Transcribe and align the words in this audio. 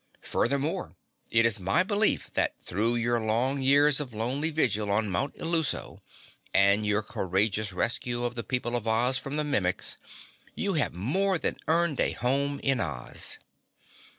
"Furthermore 0.23 0.95
it 1.29 1.45
is 1.45 1.59
my 1.59 1.83
belief 1.83 2.33
that 2.33 2.55
through 2.59 2.95
your 2.95 3.19
long 3.19 3.61
years 3.61 3.99
of 3.99 4.15
lonely 4.15 4.49
vigil 4.49 4.89
on 4.89 5.11
Mount 5.11 5.35
Illuso, 5.35 6.01
and 6.55 6.87
your 6.87 7.03
courageous 7.03 7.71
rescue 7.71 8.23
of 8.23 8.33
the 8.33 8.43
people 8.43 8.75
of 8.75 8.87
Oz 8.87 9.19
from 9.19 9.35
the 9.35 9.43
Mimics, 9.43 9.99
you 10.55 10.73
have 10.73 10.95
more 10.95 11.37
than 11.37 11.57
earned 11.67 11.99
a 11.99 12.13
home 12.13 12.59
in 12.63 12.79
Oz." 12.79 13.37